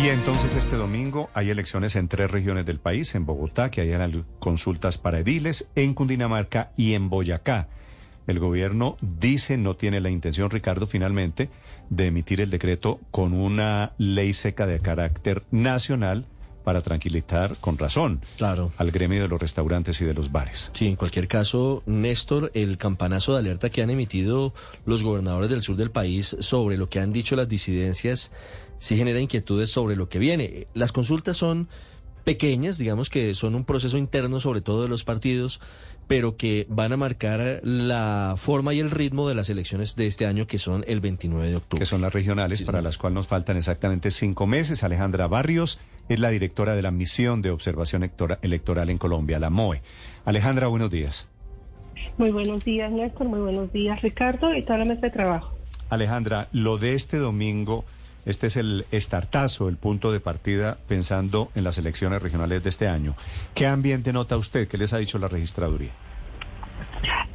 [0.00, 4.24] Y entonces este domingo hay elecciones en tres regiones del país, en Bogotá, que hay
[4.38, 7.68] consultas para ediles, en Cundinamarca y en Boyacá.
[8.26, 11.50] El gobierno dice no tiene la intención, Ricardo, finalmente,
[11.90, 16.24] de emitir el decreto con una ley seca de carácter nacional
[16.64, 18.72] para tranquilizar con razón claro.
[18.78, 20.70] al gremio de los restaurantes y de los bares.
[20.72, 24.54] Sí, en cualquier caso, Néstor, el campanazo de alerta que han emitido
[24.86, 28.30] los gobernadores del sur del país sobre lo que han dicho las disidencias
[28.80, 30.66] sí genera inquietudes sobre lo que viene.
[30.74, 31.68] Las consultas son
[32.24, 35.60] pequeñas, digamos que son un proceso interno sobre todo de los partidos,
[36.06, 40.26] pero que van a marcar la forma y el ritmo de las elecciones de este
[40.26, 41.78] año que son el 29 de octubre.
[41.78, 44.82] Que son las regionales para las cuales nos faltan exactamente cinco meses.
[44.82, 45.78] Alejandra Barrios
[46.08, 48.10] es la directora de la Misión de Observación
[48.42, 49.82] Electoral en Colombia, la MOE.
[50.24, 51.28] Alejandra, buenos días.
[52.16, 53.28] Muy buenos días, Néstor.
[53.28, 55.54] Muy buenos días, Ricardo, y toda la mesa de trabajo.
[55.90, 57.84] Alejandra, lo de este domingo
[58.30, 62.88] este es el estartazo, el punto de partida pensando en las elecciones regionales de este
[62.88, 63.14] año.
[63.54, 64.68] ¿Qué ambiente nota usted?
[64.68, 65.90] ¿Qué les ha dicho la registraduría?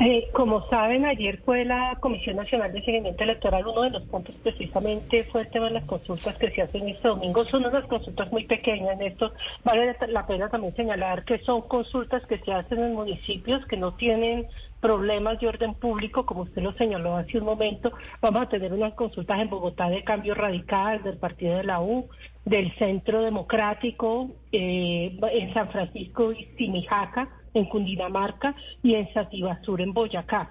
[0.00, 3.66] Eh, como saben, ayer fue la Comisión Nacional de Seguimiento Electoral.
[3.66, 7.08] Uno de los puntos precisamente fue el tema de las consultas que se hacen este
[7.08, 7.44] domingo.
[7.46, 8.92] Son unas consultas muy pequeñas.
[8.92, 9.32] En esto
[9.64, 13.94] vale la pena también señalar que son consultas que se hacen en municipios que no
[13.94, 14.46] tienen
[14.80, 17.92] problemas de orden público, como usted lo señaló hace un momento.
[18.22, 22.08] Vamos a tener unas consultas en Bogotá de cambio radical del partido de la U,
[22.44, 27.28] del Centro Democrático, eh, en San Francisco y Simijaca
[27.58, 30.50] en Cundinamarca y en Sativasur en Boyacá.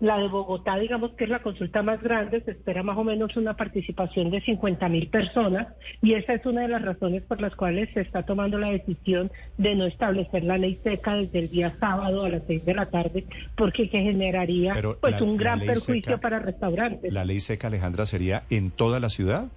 [0.00, 3.36] La de Bogotá, digamos que es la consulta más grande, se espera más o menos
[3.36, 5.68] una participación de 50 mil personas
[6.02, 9.30] y esa es una de las razones por las cuales se está tomando la decisión
[9.56, 12.86] de no establecer la ley seca desde el día sábado a las 6 de la
[12.86, 13.24] tarde
[13.56, 17.12] porque se generaría pues un gran perjuicio para restaurantes.
[17.12, 19.48] ¿La ley seca, Alejandra, sería en toda la ciudad?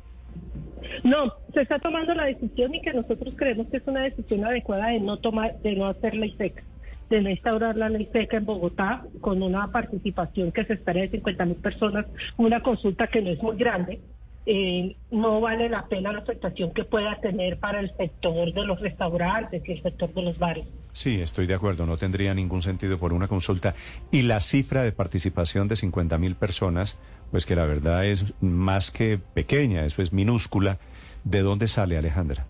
[1.04, 4.90] No, se está tomando la decisión y que nosotros creemos que es una decisión adecuada
[4.90, 6.64] de no tomar, de no hacer ley seca
[7.10, 11.46] de instaurar la ley seca en Bogotá con una participación que se espera de 50
[11.46, 12.06] mil personas,
[12.38, 14.00] una consulta que no es muy grande,
[14.46, 18.80] eh, no vale la pena la afectación que pueda tener para el sector de los
[18.80, 20.66] restaurantes y el sector de los bares.
[20.94, 23.76] Sí, estoy de acuerdo, no tendría ningún sentido por una consulta.
[24.10, 26.98] Y la cifra de participación de 50 mil personas,
[27.30, 30.80] pues que la verdad es más que pequeña, eso es minúscula.
[31.24, 32.48] ¿De dónde sale, Alejandra?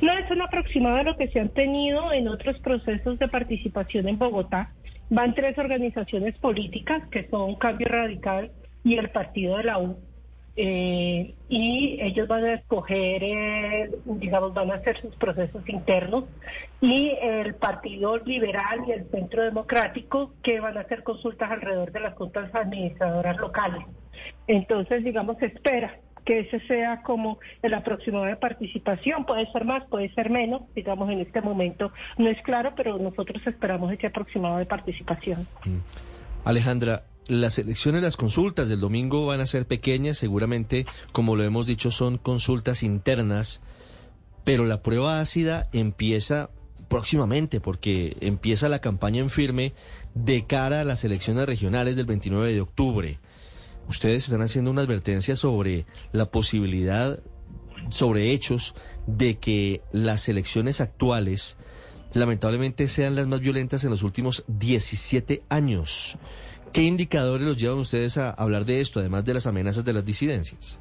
[0.00, 4.08] No, es un aproximado de lo que se han tenido en otros procesos de participación
[4.08, 4.72] en Bogotá.
[5.10, 8.50] Van tres organizaciones políticas, que son Cambio Radical
[8.84, 9.98] y el Partido de la U.
[10.60, 16.24] Eh, y ellos van a escoger, eh, digamos, van a hacer sus procesos internos,
[16.80, 22.00] y el Partido Liberal y el Centro Democrático, que van a hacer consultas alrededor de
[22.00, 23.86] las juntas administradoras locales.
[24.48, 25.96] Entonces, digamos, se espera
[26.28, 29.24] que ese sea como el aproximado de participación.
[29.24, 33.40] Puede ser más, puede ser menos, digamos en este momento no es claro, pero nosotros
[33.46, 35.46] esperamos ese aproximado de participación.
[35.64, 35.78] Mm.
[36.44, 41.66] Alejandra, las elecciones, las consultas del domingo van a ser pequeñas, seguramente, como lo hemos
[41.66, 43.62] dicho, son consultas internas,
[44.44, 46.50] pero la prueba ácida empieza
[46.88, 49.72] próximamente, porque empieza la campaña en firme
[50.14, 53.18] de cara a las elecciones regionales del 29 de octubre
[53.88, 57.20] ustedes están haciendo una advertencia sobre la posibilidad,
[57.88, 58.74] sobre hechos,
[59.06, 61.56] de que las elecciones actuales
[62.12, 66.18] lamentablemente sean las más violentas en los últimos 17 años.
[66.72, 70.04] ¿Qué indicadores los llevan ustedes a hablar de esto, además de las amenazas de las
[70.04, 70.78] disidencias?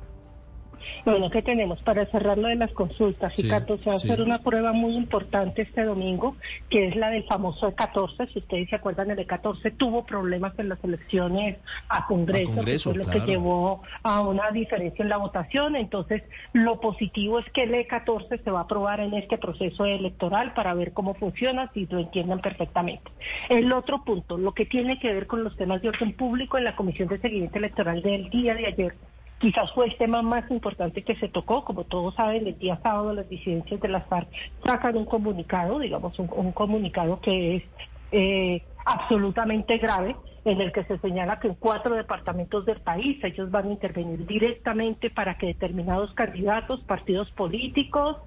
[1.08, 3.34] Bueno, ¿qué tenemos para cerrar lo de las consultas?
[3.38, 6.36] Ricardo, se va a hacer una prueba muy importante este domingo,
[6.70, 8.34] que es la del famoso E14.
[8.34, 12.96] Si ustedes se acuerdan, el E14 tuvo problemas en las elecciones a Congreso, que fue
[12.96, 15.78] lo que llevó a una diferencia en la votación.
[15.78, 20.54] Entonces, lo positivo es que el E14 se va a aprobar en este proceso electoral
[20.56, 23.10] para ver cómo funciona, si lo entiendan perfectamente.
[23.48, 26.66] El otro punto, lo que tiene que ver con los temas de orden público en
[26.66, 28.96] la Comisión de Seguimiento Electoral del día de ayer
[29.40, 31.64] quizás fue el tema más importante que se tocó.
[31.64, 34.28] Como todos saben, el día sábado las disidencias de las FARC
[34.66, 37.64] sacan un comunicado, digamos, un, comunicado que es
[38.12, 43.52] eh, absolutamente grave, en el que se señala que en cuatro departamentos del país ellos
[43.52, 48.18] van a intervenir directamente para que determinados candidatos, partidos políticos,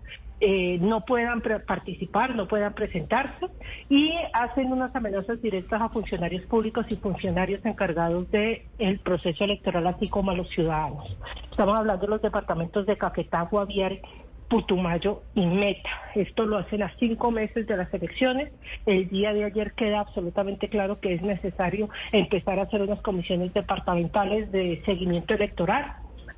[0.41, 3.47] eh, no puedan participar, no puedan presentarse
[3.91, 9.87] y hacen unas amenazas directas a funcionarios públicos y funcionarios encargados del el proceso electoral,
[9.87, 11.17] así como a los ciudadanos.
[11.51, 14.01] Estamos hablando de los departamentos de Caquetá, Guaviare,
[14.49, 15.91] Putumayo y Meta.
[16.15, 18.51] Esto lo hacen a cinco meses de las elecciones.
[18.87, 23.53] El día de ayer queda absolutamente claro que es necesario empezar a hacer unas comisiones
[23.53, 25.97] departamentales de seguimiento electoral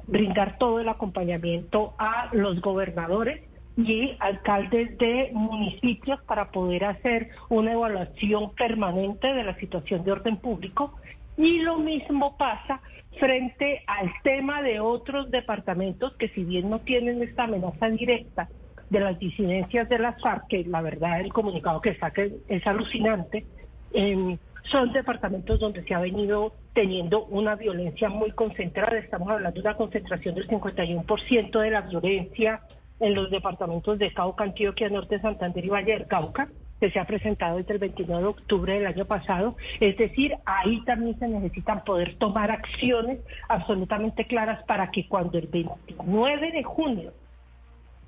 [0.09, 3.41] brindar todo el acompañamiento a los gobernadores
[3.77, 10.37] y alcaldes de municipios para poder hacer una evaluación permanente de la situación de orden
[10.37, 10.95] público.
[11.37, 12.81] Y lo mismo pasa
[13.19, 18.49] frente al tema de otros departamentos que si bien no tienen esta amenaza directa
[18.91, 23.47] de las disidencias de las FARC, que la verdad el comunicado que saca es alucinante,
[23.95, 24.37] eh,
[24.71, 28.97] son departamentos donde se ha venido teniendo una violencia muy concentrada.
[28.99, 32.61] Estamos hablando de una concentración del 51% de la violencia
[33.03, 36.49] en los departamentos de Cauca, Antioquia, Norte, Santander y Valle del Cauca,
[36.81, 39.57] que se ha presentado desde el 29 de octubre del año pasado.
[39.81, 43.19] Es decir, ahí también se necesitan poder tomar acciones
[43.49, 47.13] absolutamente claras para que cuando el 29 de junio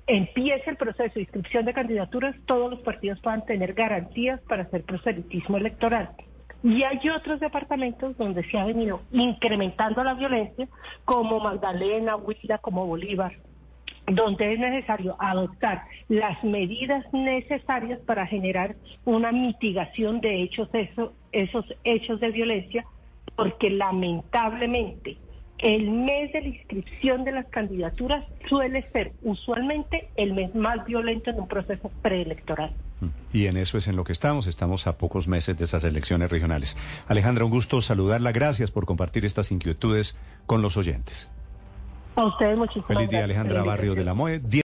[0.07, 4.83] empiece el proceso de inscripción de candidaturas, todos los partidos puedan tener garantías para hacer
[4.83, 6.11] proselitismo electoral.
[6.63, 10.67] Y hay otros departamentos donde se ha venido incrementando la violencia,
[11.03, 13.33] como Magdalena, Huila, como Bolívar,
[14.07, 20.69] donde es necesario adoptar las medidas necesarias para generar una mitigación de hechos,
[21.31, 22.85] esos hechos de violencia,
[23.35, 25.17] porque lamentablemente
[25.57, 31.29] el mes de la inscripción de las candidaturas suele ser usualmente el mes más violento
[31.29, 32.73] en un proceso preelectoral.
[33.33, 34.47] Y en eso es en lo que estamos.
[34.47, 36.77] Estamos a pocos meses de esas elecciones regionales.
[37.07, 38.31] Alejandra, un gusto saludarla.
[38.31, 41.29] Gracias por compartir estas inquietudes con los oyentes.
[42.15, 44.39] A ustedes muchísimas Feliz día, Alejandra Barrio de la MOE.